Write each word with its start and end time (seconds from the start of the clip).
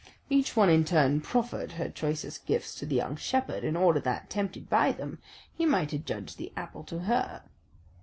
Each 0.31 0.55
one 0.55 0.71
in 0.71 0.83
turn 0.83 1.21
proffered 1.21 1.73
her 1.73 1.87
choicest 1.87 2.47
gifts 2.47 2.73
to 2.73 2.87
the 2.87 2.95
young 2.95 3.15
shepherd, 3.17 3.63
in 3.63 3.75
order 3.75 3.99
that, 3.99 4.31
tempted 4.31 4.67
by 4.67 4.91
them, 4.93 5.19
he 5.53 5.63
might 5.67 5.93
adjudge 5.93 6.37
the 6.37 6.51
apple 6.57 6.83
to 6.85 7.01
her. 7.01 7.43